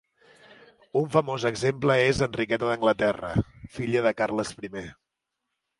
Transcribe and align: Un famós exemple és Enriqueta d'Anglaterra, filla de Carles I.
Un 1.01 1.05
famós 1.15 1.45
exemple 1.49 1.97
és 2.07 2.23
Enriqueta 2.29 2.71
d'Anglaterra, 2.73 3.31
filla 3.79 4.05
de 4.09 4.17
Carles 4.23 4.57
I. 4.69 4.77